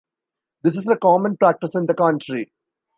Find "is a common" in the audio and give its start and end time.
0.77-1.37